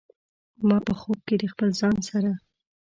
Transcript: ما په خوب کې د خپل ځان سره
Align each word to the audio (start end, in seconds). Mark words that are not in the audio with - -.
ما 0.67 0.77
په 0.87 0.93
خوب 0.99 1.19
کې 1.27 1.35
د 1.41 1.43
خپل 1.51 1.69
ځان 1.79 1.95
سره 2.09 2.31